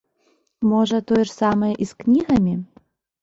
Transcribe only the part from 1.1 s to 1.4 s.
тое ж